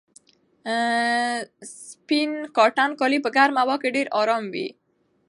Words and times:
سپین 1.75 2.31
کاټن 2.57 2.89
کالي 2.99 3.19
په 3.25 3.29
ګرمه 3.35 3.61
هوا 3.63 3.75
کې 3.81 3.89
ډېر 3.95 4.07
ارام 4.19 4.43
وي. 4.53 4.67